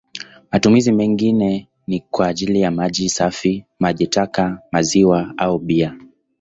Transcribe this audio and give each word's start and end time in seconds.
Matumizi 0.51 0.91
mengine 0.91 1.67
ni 1.87 1.99
kwa 1.99 2.27
ajili 2.27 2.61
ya 2.61 2.71
maji 2.71 3.09
safi, 3.09 3.65
maji 3.79 4.07
taka, 4.07 4.59
maziwa 4.71 5.33
au 5.37 5.59
bia. 5.59 5.97